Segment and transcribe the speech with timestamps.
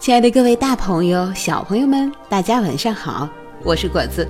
[0.00, 3.28] 亲爱的各位大朋友、小朋友们，大家晚上好！
[3.64, 4.26] 我是果子，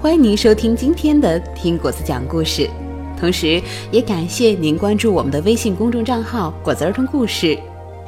[0.00, 2.62] 欢迎您收听今天的《听果子讲故事》，
[3.20, 7.56] 同时也感谢您关注我们的微信公众账号“果子儿童故事”。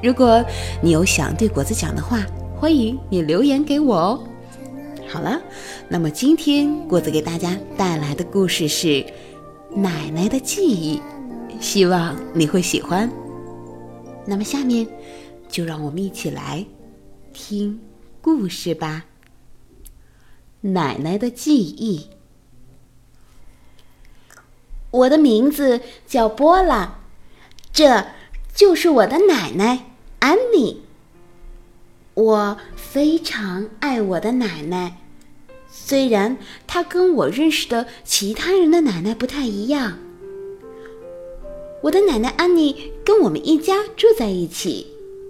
[0.03, 0.43] 如果
[0.81, 2.25] 你有想对果子讲的话，
[2.59, 4.25] 欢迎你留言给我哦。
[5.07, 5.39] 好了，
[5.91, 8.87] 那么今天果子给大家带来的故事是
[9.75, 10.97] 《奶奶的记忆》，
[11.61, 13.09] 希望你会喜欢。
[14.25, 14.87] 那么下面
[15.47, 16.65] 就让我们一起来
[17.33, 17.81] 听
[18.21, 19.07] 故事吧。
[20.61, 22.09] 奶奶的记忆。
[24.91, 27.01] 我的名字叫波拉，
[27.73, 28.07] 这
[28.55, 30.83] 就是我的奶奶安妮。
[32.15, 34.99] 我非常爱我的奶奶，
[35.67, 36.37] 虽然
[36.67, 39.99] 她跟我认识的其他人的奶奶不太一样。
[41.85, 44.87] 我的奶奶安妮跟我们一家住在一起，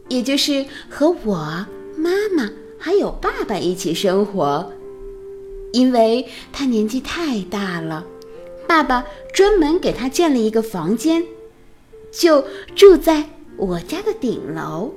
[0.08, 1.66] 也就是和我
[2.02, 4.72] 妈妈还有爸爸一起生活。
[5.72, 8.04] 因为他年纪太大了，
[8.66, 11.24] 爸爸专门给他建了一个房间，
[12.10, 12.44] 就
[12.74, 14.92] 住在我家的顶楼。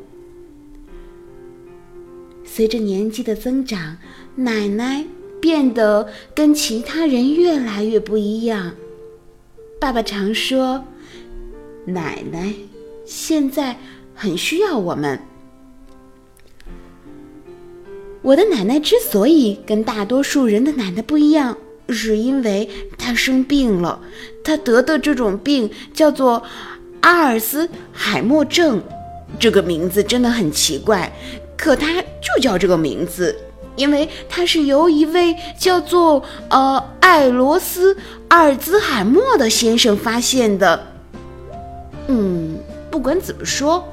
[2.44, 3.98] 随着年纪的增长，
[4.36, 5.06] 奶奶
[5.40, 8.74] 变得跟其他人越来越不一样。
[9.80, 10.84] 爸爸常说。
[11.86, 12.52] 奶奶
[13.06, 13.78] 现在
[14.16, 15.20] 很需要我们。
[18.26, 21.56] 我的奶奶之所以跟大多数人的奶奶不一样，
[21.90, 24.00] 是因为她生病了。
[24.44, 26.42] 她得的这种病叫做
[27.02, 28.82] 阿尔兹海默症，
[29.40, 31.14] 这个名字真的很奇怪，
[31.56, 33.36] 可她就叫这个名字，
[33.76, 37.96] 因为它是由一位叫做呃艾罗斯
[38.30, 40.88] 阿尔兹海默的先生发现的。
[42.08, 42.58] 嗯，
[42.90, 43.88] 不管怎么说，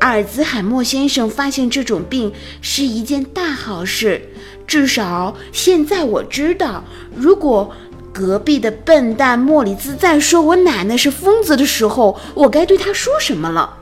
[0.00, 4.22] 阿尔兹海默先生发现这种病是一件大好事。
[4.66, 6.84] 至少现在我知道，
[7.16, 7.74] 如果
[8.12, 13.78] 隔壁的笨蛋莫里兹在说我奶奶是疯子的时候，我该对他说什么了？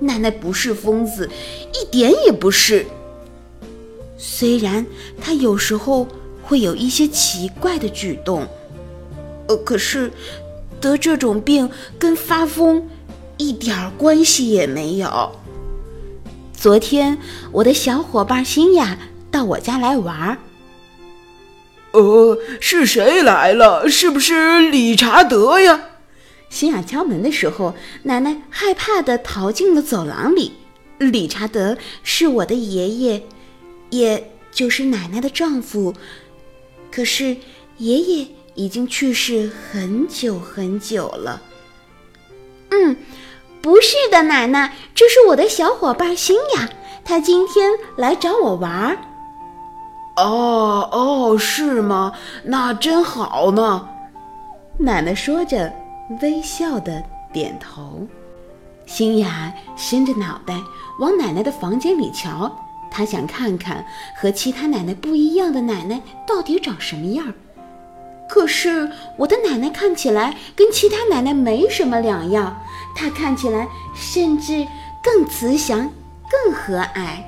[0.00, 1.28] 奶奶不是疯子，
[1.72, 2.84] 一点也不是。
[4.16, 4.84] 虽然
[5.20, 6.06] 她有时候
[6.42, 8.46] 会有一些奇怪的举动，
[9.48, 10.10] 呃，可是。
[10.80, 12.84] 得这种病跟发疯
[13.42, 15.32] 一点关系也没有。
[16.52, 17.18] 昨天
[17.50, 18.96] 我的小伙伴新雅
[19.32, 20.38] 到我家来玩儿。
[21.90, 23.88] 呃，是谁来了？
[23.88, 25.80] 是不是理查德呀？
[26.48, 30.52] 新雅敲门的时候，奶奶害怕的逃进了走廊里。
[30.98, 33.22] 理查德是我的爷爷，
[33.90, 35.94] 也就是奶奶的丈夫。
[36.92, 37.36] 可是
[37.78, 38.28] 爷爷。
[38.54, 41.40] 已经去世很久很久了。
[42.68, 42.94] 嗯，
[43.62, 46.68] 不是的，奶奶，这是我的小伙伴新雅，
[47.04, 48.98] 她今天来找我玩儿。
[50.16, 52.12] 哦哦，是吗？
[52.42, 53.88] 那真好呢。
[54.78, 55.72] 奶奶说着，
[56.20, 57.02] 微笑的
[57.32, 58.06] 点头。
[58.84, 60.60] 新雅伸着脑袋
[60.98, 62.50] 往奶奶的房间里瞧，
[62.90, 63.86] 她想看看
[64.20, 67.32] 和其他奶奶不一样的奶奶到底长什么样。
[68.32, 72.62] 可是我的奶奶看起来跟其他奶奶没什么两样，
[72.94, 74.66] 她看起来甚至
[75.04, 75.90] 更慈祥、
[76.30, 77.18] 更和蔼。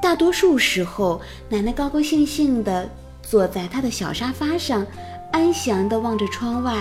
[0.00, 2.88] 大多数时候，奶奶高高兴兴地
[3.20, 4.86] 坐在她的小沙发上，
[5.30, 6.72] 安详地望着窗外，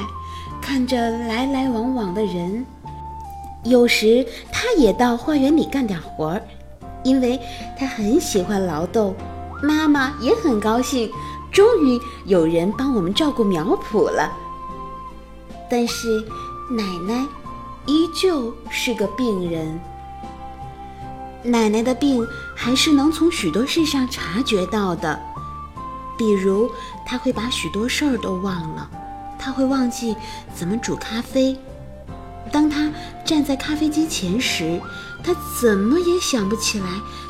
[0.61, 2.65] 看着来来往往的人。
[3.65, 6.41] 有时，她也到花园里干点活儿，
[7.03, 7.37] 因为
[7.77, 9.13] 她很喜欢劳动。
[9.61, 11.11] 妈妈也很高兴。
[11.51, 14.31] 终于有人帮我们照顾苗圃了，
[15.69, 16.23] 但是
[16.69, 17.27] 奶奶
[17.85, 19.79] 依旧是个病人。
[21.43, 22.25] 奶奶的病
[22.55, 25.19] 还是能从许多事上察觉到的，
[26.17, 26.71] 比如
[27.05, 28.89] 她会把许多事儿都忘了，
[29.37, 30.15] 她会忘记
[30.55, 31.57] 怎么煮咖啡。
[32.51, 32.91] 当她
[33.25, 34.79] 站在咖啡机前时，
[35.23, 36.85] 她怎么也想不起来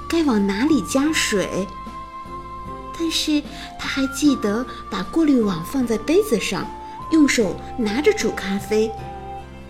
[0.09, 1.65] 该往哪里加水。
[3.01, 3.41] 但是
[3.79, 6.69] 他还记得把过滤网放在杯子上，
[7.11, 8.91] 用手拿着煮咖啡。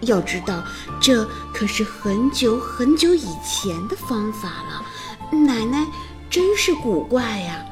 [0.01, 0.61] 要知道，
[0.99, 5.37] 这可是很久很久以前的方法了。
[5.37, 5.87] 奶奶
[6.29, 7.65] 真是古怪呀！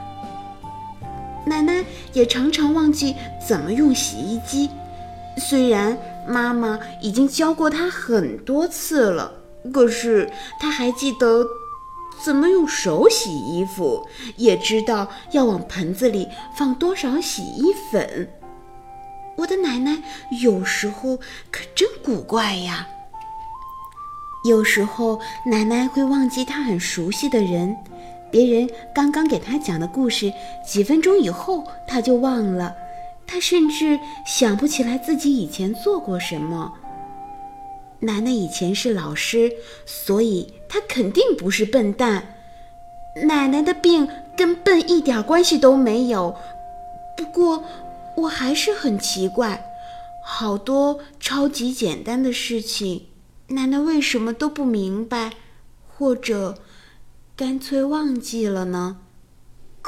[1.45, 1.83] 奶奶
[2.13, 3.13] 也常常忘记
[3.45, 4.69] 怎么用洗衣机，
[5.37, 9.33] 虽然妈妈已经教过她很多次了，
[9.73, 11.45] 可是她还记得。
[12.23, 14.05] 怎么用手洗衣服，
[14.35, 18.29] 也知道要往盆子里放多少洗衣粉。
[19.37, 19.97] 我的奶奶
[20.41, 21.17] 有时候
[21.49, 22.87] 可真古怪呀。
[24.45, 27.75] 有时候奶奶会忘记她很熟悉的人，
[28.31, 30.31] 别人刚刚给她讲的故事，
[30.65, 32.73] 几分钟以后她就忘了，
[33.25, 36.73] 她甚至想不起来自己以前做过什么。
[38.01, 39.53] 奶奶以前是老师，
[39.85, 42.35] 所以她肯定不是笨蛋。
[43.23, 44.07] 奶奶的病
[44.37, 46.35] 跟笨一点关系都没有。
[47.17, 47.63] 不过，
[48.15, 49.65] 我还是很奇怪，
[50.23, 53.07] 好多超级简单的事情，
[53.47, 55.33] 奶奶为什么都不明白，
[55.87, 56.57] 或者
[57.35, 58.97] 干脆忘记了呢？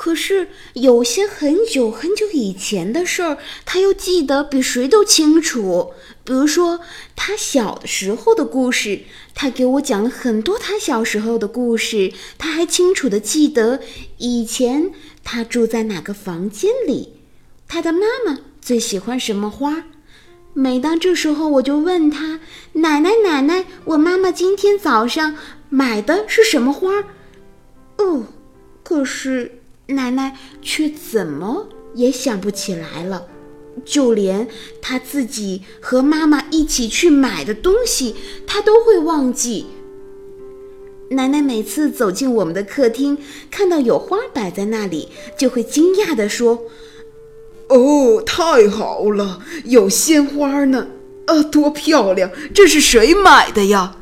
[0.01, 5.93] 可是有些很久很久以前的事儿，他又记得比谁都清楚。
[6.23, 6.79] 比如说，
[7.15, 9.01] 他小的时候的故事，
[9.35, 12.11] 他给我讲了很多他小时候的故事。
[12.39, 13.79] 他还清楚的记得
[14.17, 14.91] 以前
[15.23, 17.17] 他住在哪个房间里，
[17.67, 19.83] 他的妈妈最喜欢什么花。
[20.55, 22.39] 每当这时候，我就问他
[22.73, 25.37] ：“奶奶，奶奶，我妈妈今天早上
[25.69, 27.03] 买的是什么花？”
[28.01, 28.25] 哦，
[28.81, 29.59] 可是。
[29.87, 33.27] 奶奶却怎么也想不起来了，
[33.83, 34.47] 就连
[34.81, 38.15] 她自己和妈妈一起去买的东西，
[38.47, 39.65] 她都会忘记。
[41.09, 43.17] 奶奶每次走进我们的客厅，
[43.49, 46.63] 看到有花摆在那里，就会惊讶地说
[47.67, 50.87] ：“哦，太好了，有鲜花呢！
[51.25, 52.31] 啊，多漂亮！
[52.53, 53.97] 这是谁买的呀？”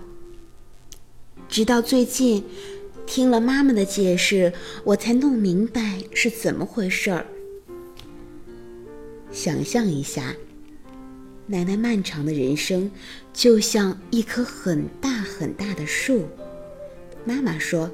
[1.49, 2.45] 直到最近。
[3.09, 4.53] 听了妈妈的解释，
[4.83, 7.25] 我才弄明白是怎么回事儿。
[9.31, 10.35] 想象一下，
[11.47, 12.91] 奶奶漫长的人生
[13.33, 16.27] 就像一棵很大很大的树。
[17.25, 17.89] 妈妈说：“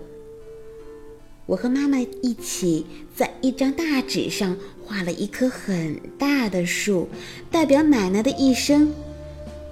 [1.47, 2.85] 我和妈妈一起
[3.15, 7.07] 在一张大纸上画了一棵很大的树，
[7.49, 8.93] 代表奶奶的一生。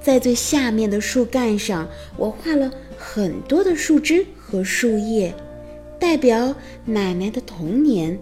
[0.02, 5.34] 在最下面的树干上，我画了很多的树枝。”和树叶，
[6.00, 6.54] 代表
[6.86, 8.20] 奶奶的童年。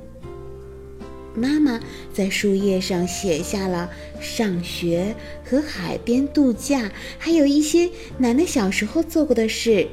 [1.36, 1.78] 妈妈
[2.14, 3.90] 在树叶上写下了
[4.22, 5.14] 上学
[5.44, 9.86] 和海边度假，还有一些奶奶小时候做过的事。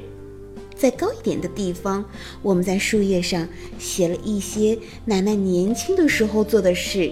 [0.77, 2.05] 在高一点的地方，
[2.41, 3.45] 我们在树叶上
[3.77, 7.11] 写了一些奶奶年轻的时候做的事。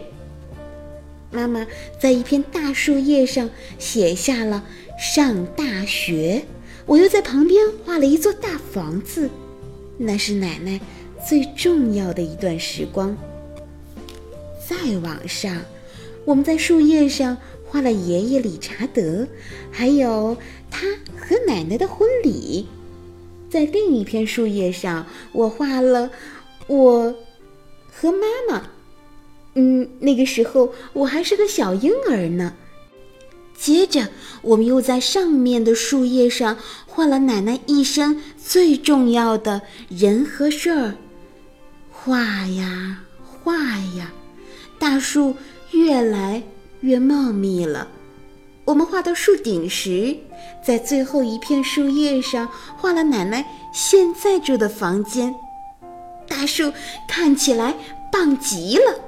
[1.31, 1.67] 妈妈
[1.99, 4.63] 在一片大树叶上写下了
[4.97, 6.45] 上大学。
[6.87, 9.29] 我又在旁边画了一座大房子，
[9.97, 10.79] 那是奶奶
[11.27, 13.15] 最重要的一段时光。
[14.65, 15.61] 再往上，
[16.23, 19.27] 我们在树叶上画了爷爷理查德，
[19.69, 20.37] 还有
[20.71, 20.87] 他
[21.17, 22.65] 和奶奶的婚礼。
[23.49, 26.09] 在另一片树叶上，我画了
[26.67, 27.13] 我
[27.91, 28.63] 和妈妈。
[29.55, 32.53] 嗯，那个时候我还是个小婴儿呢。
[33.59, 34.07] 接着，
[34.41, 40.93] 我们又在上面的树叶上画了奶奶一生最重要的人和事儿。
[41.91, 43.55] 画呀画
[43.97, 44.13] 呀，
[44.77, 45.35] 大树
[45.71, 46.43] 越来
[46.81, 47.87] 越茂密了。
[48.63, 50.15] 我们画到树顶时，
[50.63, 55.33] 在最后一片树叶上画了奶奶现在住的房间。
[56.27, 56.71] 大树
[57.07, 57.75] 看起来
[58.11, 58.99] 棒极了。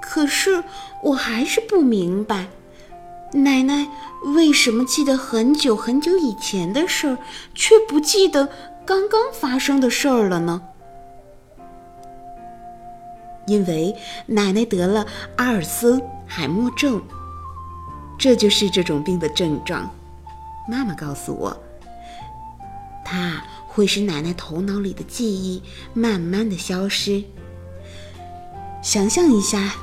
[0.00, 0.64] 可是，
[1.02, 2.48] 我还是不明白。
[3.34, 3.88] 奶奶
[4.22, 7.18] 为什么记得很久很久以前的事儿，
[7.52, 8.48] 却不记得
[8.86, 10.62] 刚刚发生的事儿了呢？
[13.46, 13.94] 因为
[14.26, 15.04] 奶奶得了
[15.36, 17.02] 阿尔茨海默症，
[18.16, 19.90] 这就是这种病的症状。
[20.68, 21.60] 妈妈告诉我，
[23.04, 25.60] 它会使奶奶头脑里的记忆
[25.92, 27.24] 慢慢的消失。
[28.80, 29.74] 想象一下。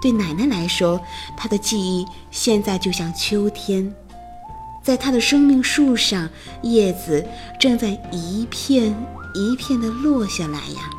[0.00, 1.00] 对奶奶来说，
[1.36, 3.94] 她的记忆现在就像秋天，
[4.82, 6.28] 在她的生命树上，
[6.62, 7.26] 叶子
[7.58, 8.94] 正在一片
[9.34, 10.90] 一片的落下来呀。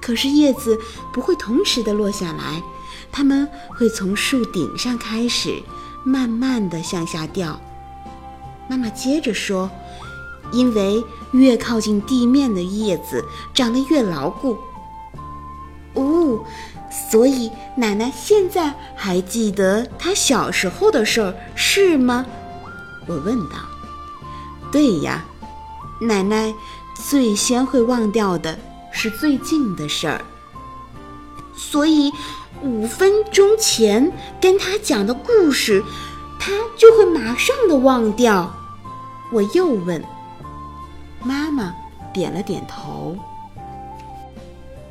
[0.00, 0.78] 可是叶子
[1.12, 2.62] 不会同时的落下来，
[3.10, 5.62] 它们会从树顶上开始，
[6.04, 7.58] 慢慢的向下掉。
[8.68, 9.70] 妈妈接着说
[10.52, 11.02] ：“因为
[11.32, 14.56] 越靠近地面的叶子长得越牢固。”
[15.94, 16.44] 哦。
[17.10, 22.24] 所以奶奶现在还记得她小时候的事儿是吗？
[23.06, 23.56] 我问道。
[24.70, 25.24] 对呀，
[26.00, 26.52] 奶奶
[26.94, 28.58] 最先会忘掉的
[28.90, 30.24] 是最近的事儿。
[31.56, 32.12] 所以
[32.62, 35.84] 五分钟前跟她讲的故事，
[36.38, 38.52] 她就会马上的忘掉。
[39.32, 40.02] 我又问。
[41.22, 41.74] 妈妈
[42.12, 43.16] 点了点头。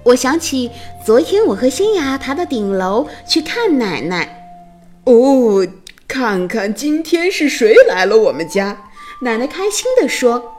[0.04, 0.70] 我想起
[1.06, 4.40] 昨天我和新雅爬到顶楼去看奶奶。
[5.06, 5.66] 哦，
[6.08, 8.90] 看看今天是谁来了我们家？
[9.22, 10.54] 奶奶开心地说：“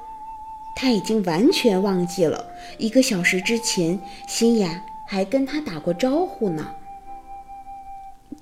[0.76, 2.46] 她已经完全忘记了
[2.78, 6.70] 一个小时之前，新雅还跟她打过招呼呢。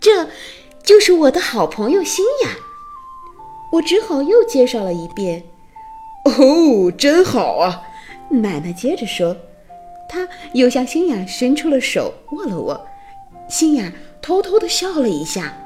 [0.01, 0.29] 这，
[0.83, 2.51] 就是我的好朋友新雅。”
[3.73, 5.45] 我只好又介绍了一遍。
[6.25, 7.83] 哦，真好啊！
[8.29, 9.37] 奶奶接着说，
[10.13, 12.87] 他又向新雅伸出了手，握了握。
[13.49, 13.91] 新雅
[14.21, 15.57] 偷偷地笑了一下。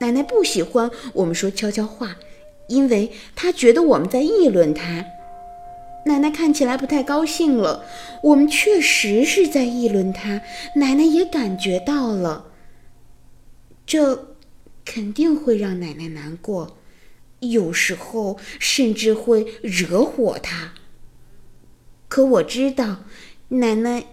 [0.00, 2.16] 奶奶不喜欢我们说悄悄话，
[2.68, 5.06] 因为她觉得我们在议论她。
[6.04, 7.86] 奶奶看起来不太高兴了。
[8.22, 10.42] 我们确实是在议论她，
[10.76, 12.52] 奶奶也感觉到了。
[13.86, 14.36] 这
[14.84, 16.76] 肯定会让奶奶难过，
[17.40, 20.72] 有时候甚至会惹火她。
[22.08, 23.04] 可我知道，
[23.52, 24.06] 奶奶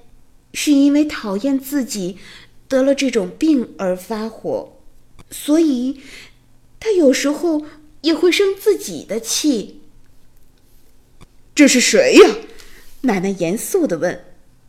[0.54, 2.18] 是因为讨厌自己
[2.68, 4.74] 得了这种病而发火。
[5.32, 6.02] 所以，
[6.80, 7.66] 她有时候
[8.02, 9.82] 也会生自己的气。
[11.56, 12.36] 这是谁呀？
[13.02, 14.26] 奶奶严肃地问。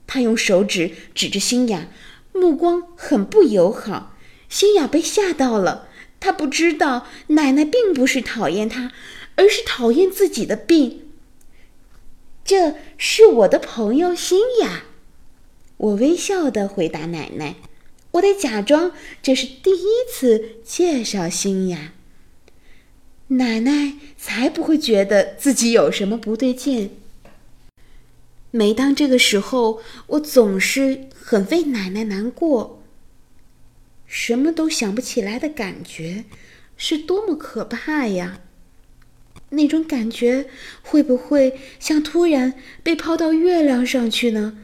[0.06, 1.88] 她用手指指着新雅，
[2.32, 4.16] 目光很不友好。
[4.48, 8.92] 新雅被吓到了，她不知道奶奶并不是讨厌她，
[9.36, 11.09] 而是讨厌自己的病。
[12.44, 14.85] 这是我的朋友新雅，
[15.76, 17.56] 我微笑的回答奶奶。
[18.12, 18.92] 我得假装
[19.23, 21.92] 这是第一次介绍新雅。
[23.28, 26.97] 奶奶才不会觉得自己有什么不对劲。
[28.50, 32.82] 每当这个时候，我总是很为奶奶难过。
[34.06, 36.25] 什么都想不起来的感觉，
[36.76, 38.40] 是多么可怕呀！
[39.50, 40.47] 那种感觉
[40.83, 44.59] 会不会像突然被抛到月亮上去呢？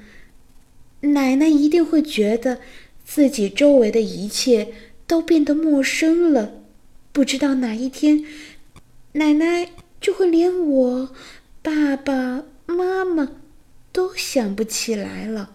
[1.00, 2.60] 奶奶一定会觉得。
[3.08, 4.72] 自己周围的一切
[5.06, 6.64] 都变得陌生了，
[7.12, 8.24] 不知道哪一天，
[9.12, 11.14] 奶奶就会连我、
[11.62, 13.30] 爸爸妈妈
[13.92, 15.54] 都想不起来了。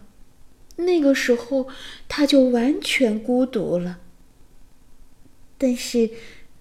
[0.77, 1.67] 那个时候，
[2.07, 3.99] 她就完全孤独了。
[5.57, 6.11] 但是，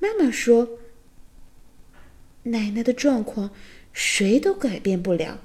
[0.00, 0.71] 妈妈说，
[2.44, 3.50] 奶奶的状况
[3.92, 5.40] 谁都改变不了，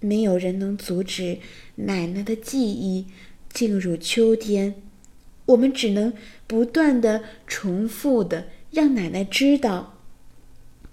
[0.00, 1.38] 没有人能阻止
[1.76, 3.06] 奶奶的记忆。
[3.52, 4.82] 进入秋天，
[5.46, 6.12] 我们只能
[6.46, 9.98] 不断的重复的让奶奶知道，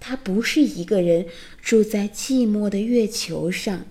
[0.00, 1.26] 她不是一个人
[1.60, 3.86] 住在寂寞的月球上，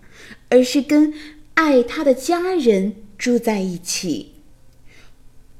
[0.49, 1.13] 而是跟
[1.53, 4.32] 爱她的家人住在一起。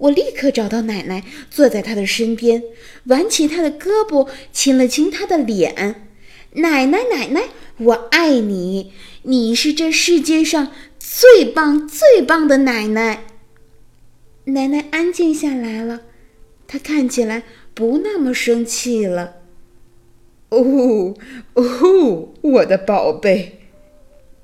[0.04, 2.64] 我立刻找到奶奶，坐在她的身边，
[3.06, 6.10] 挽起她的胳膊，亲了亲她的脸。
[6.56, 8.92] 奶奶，奶奶，我爱你，
[9.24, 10.72] 你是这世界上。
[11.00, 13.26] 最棒、最棒的奶奶！
[14.46, 16.02] 奶奶安静下来了，
[16.66, 17.44] 她看起来
[17.74, 19.36] 不那么生气了。
[20.50, 21.14] 哦
[21.54, 23.60] 哦，我的宝贝！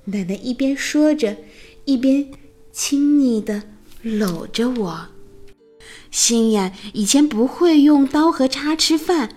[0.06, 1.38] 奶奶一边说着，
[1.86, 2.30] 一边
[2.72, 3.64] 亲昵的
[4.04, 5.10] 搂着我。
[6.12, 9.36] 心呀，以前不会用刀和叉吃饭，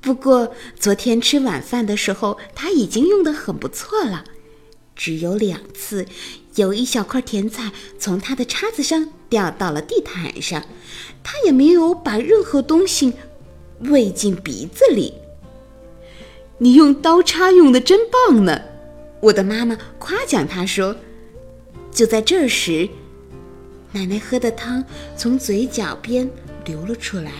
[0.00, 4.24] 不过昨天吃晚饭的时候，他已经用的很不错了。
[4.94, 6.06] 只有两次，
[6.56, 10.62] 有一小块甜菜从他的叉子上掉到了地毯上，
[11.22, 13.14] 他也没有把任何东西
[13.80, 15.14] 喂进鼻子里。
[16.58, 18.60] 你用刀叉用的真棒呢，
[19.22, 20.96] 我的妈妈夸奖他说。
[21.90, 22.88] 就在这时，
[23.92, 24.84] 奶奶喝的汤
[25.16, 26.30] 从嘴角边
[26.64, 27.32] 流了出来，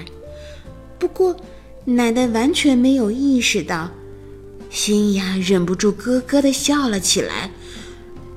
[0.98, 1.36] 不过
[1.84, 3.90] 奶奶完全没有意识到。
[4.68, 7.50] 新雅忍不住咯咯地笑了起来。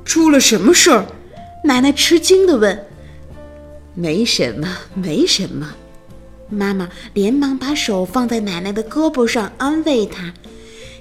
[0.06, 1.06] 出了什么事儿？
[1.64, 2.86] 奶奶吃惊地问。
[3.96, 5.76] 没什么，没什么。
[6.50, 10.34] 妈妈连忙把手放在奶奶的胳膊上安慰她。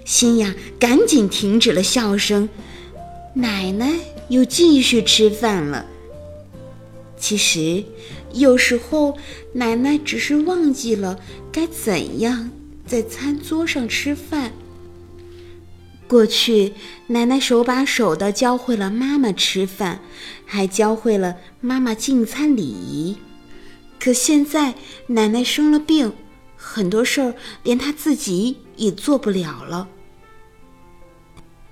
[0.04, 2.49] 新雅赶紧停止了笑声。
[3.35, 3.92] 奶奶
[4.28, 5.87] 又继续吃饭了。
[7.22, 7.84] 其实，
[8.32, 9.16] 有时候
[9.54, 11.20] 奶奶只是忘记了
[11.52, 12.50] 该怎样
[12.84, 14.50] 在餐桌上吃饭。
[16.08, 16.72] 过去，
[17.06, 20.00] 奶奶手把手的教会了妈妈吃饭，
[20.44, 23.16] 还教会了妈妈进餐礼仪。
[24.00, 24.74] 可现在，
[25.06, 26.12] 奶奶生了病，
[26.56, 29.88] 很多事儿连她自己也做不了了。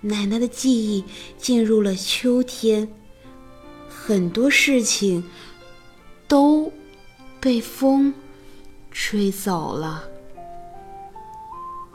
[0.02, 1.04] 奶奶的记忆
[1.36, 2.88] 进入了秋天，
[4.10, 5.22] 很多事情
[6.26, 6.72] 都
[7.38, 8.12] 被风
[8.90, 10.02] 吹走了。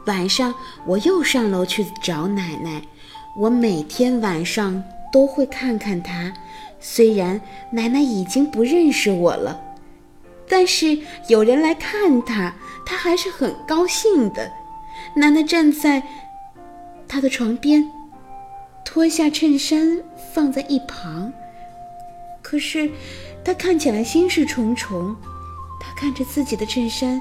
[0.06, 0.56] 晚上，
[0.86, 2.82] 我又上楼去找奶奶。
[3.38, 4.82] 我每天晚上
[5.12, 6.34] 都会看看她。
[6.80, 9.60] 虽然奶奶已经不认识我了，
[10.48, 12.54] 但是有人来看她，
[12.86, 14.50] 她还是很高兴的。
[15.18, 16.02] 奶奶站在
[17.10, 17.92] 她的床边，
[18.86, 20.02] 脱下衬衫
[20.34, 21.34] 放在一旁。
[22.48, 22.92] 可是
[23.44, 25.16] 他看起来心事重重。
[25.80, 27.20] 他看着自己的衬衫，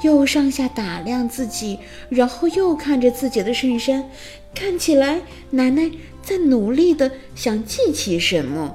[0.00, 1.78] 又上下打量自己，
[2.08, 4.08] 然后又看着自己的衬衫，
[4.54, 5.90] 看起来奶奶
[6.22, 8.74] 在努力的想记起什么。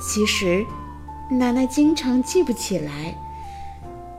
[0.00, 0.64] 其实，
[1.30, 3.14] 奶奶经常记不起来。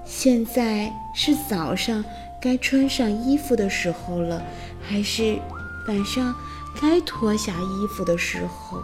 [0.06, 2.06] 现在是早上
[2.40, 4.44] 该穿上衣服的时候了，
[4.88, 5.40] 还是
[5.88, 6.36] 晚上
[6.80, 8.80] 该脱下衣服的时候？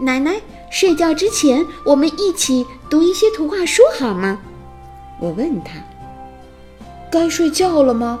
[0.00, 0.40] 奶奶，
[0.70, 4.38] 睡觉之前我们一起读一些图画书好吗？
[5.20, 5.72] 我问他。
[7.10, 8.20] 该睡觉了吗？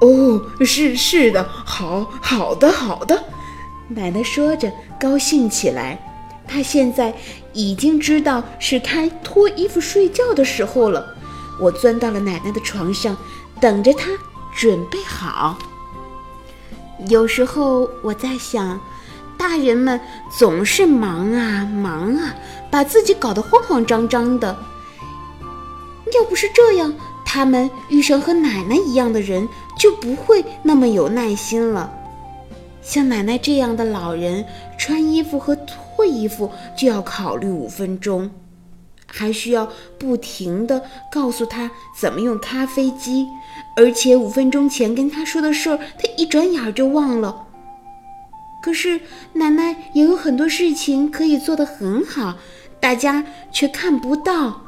[0.00, 3.24] 哦，是是的，好好的好的。
[3.88, 5.98] 奶奶说着，高兴起来。
[6.48, 7.12] 她现在
[7.52, 11.04] 已经知道是该脱衣服睡觉的时候了。
[11.60, 13.16] 我钻到了奶奶的床上，
[13.60, 14.10] 等着她
[14.56, 15.58] 准备好。
[17.08, 18.80] 有时候我在想，
[19.38, 20.00] 大人们
[20.30, 22.34] 总是忙啊忙啊，
[22.70, 24.56] 把自己搞得慌慌张张的。
[26.14, 31.92] 要不是这样，他们遇上和奶奶一样的人，就不会那么有耐心了。
[32.80, 34.44] 像奶奶这样的老人，
[34.78, 38.30] 穿衣服和脱衣服就要考虑五分钟，
[39.06, 43.26] 还需要不停地告诉他怎么用咖啡机，
[43.76, 47.45] 而且五分钟前跟他说的事儿，他一转眼就忘了。
[48.66, 48.98] 可是
[49.34, 52.36] 奶奶也有很多事情可以做得很好，
[52.80, 54.62] 大家却看不到。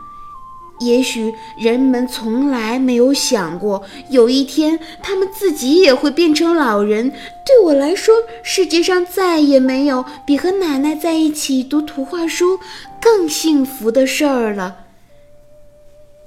[0.78, 7.10] 也许人们从来没有想过，有一天他们自己也会变成老人。
[7.44, 8.14] 对我来说，
[8.44, 12.60] 世界上再也没有比和奶奶在一起读图画书
[13.00, 14.84] 更幸福的事儿了。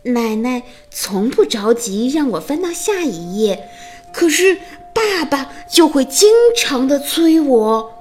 [0.04, 3.70] 奶奶从不着急让我翻到下一页，
[4.12, 4.58] 可是
[4.94, 7.94] 爸爸就会经常的催我。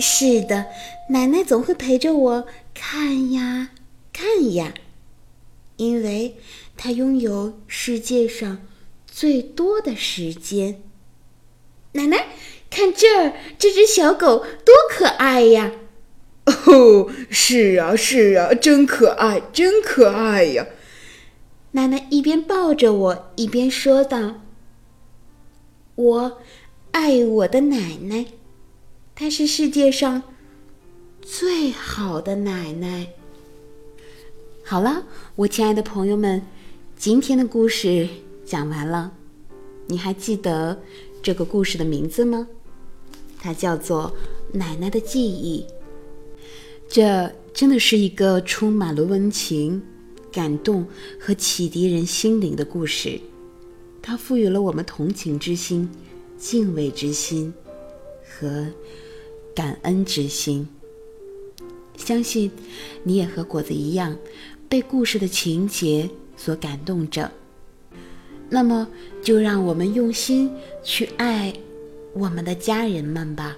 [0.00, 0.66] 是的，
[1.10, 3.70] 奶奶总会陪着我看呀
[4.12, 4.74] 看呀。
[5.76, 6.36] 因为
[6.76, 8.66] 她拥有世界上
[9.06, 10.82] 最多的时间。
[11.92, 12.26] 奶奶，
[12.70, 15.72] 看这儿，这只小狗多可爱呀！
[16.44, 20.66] 哦，是啊，是啊，真可爱，真可爱呀！
[21.72, 24.42] 奶奶一边抱着我，一边说道
[25.96, 26.38] ：“我
[26.90, 28.26] 爱我的奶奶，
[29.14, 30.22] 她是世界上
[31.22, 33.08] 最好的奶奶。”
[34.62, 35.06] 好了，
[35.36, 36.42] 我亲爱的朋友们，
[36.96, 38.06] 今天的故事
[38.44, 39.10] 讲完了。
[39.86, 40.78] 你还记得
[41.22, 42.46] 这个故事的名字吗？
[43.38, 44.14] 它叫做
[44.56, 45.64] 《奶奶的记忆》。
[46.88, 49.82] 这真的是一个充满了温情、
[50.30, 50.86] 感动
[51.18, 53.18] 和启迪人心灵的故事。
[54.08, 55.90] 它赋予了我们同情之心、
[56.38, 57.52] 敬畏之心
[58.22, 58.64] 和
[59.52, 60.68] 感恩之心。
[61.96, 62.48] 相信
[63.02, 64.16] 你也和果子一样。
[64.68, 67.30] 被故事的情节所感动着，
[68.48, 68.86] 那么
[69.22, 71.52] 就让我们用心去爱
[72.12, 73.56] 我们的家人们吧。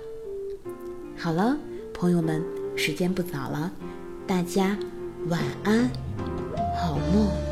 [1.17, 1.57] 好了，
[1.95, 2.43] 朋友们，
[2.77, 3.73] 时间不早了，
[4.27, 4.79] 大家
[5.29, 5.91] 晚安，
[6.79, 7.48] 好梦。